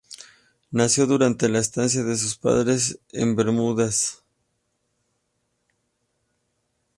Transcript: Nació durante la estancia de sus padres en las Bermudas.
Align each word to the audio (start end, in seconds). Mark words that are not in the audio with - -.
Nació 0.71 1.05
durante 1.05 1.47
la 1.47 1.59
estancia 1.59 2.03
de 2.03 2.17
sus 2.17 2.35
padres 2.35 2.97
en 3.11 3.27
las 3.27 3.35
Bermudas. 3.35 4.23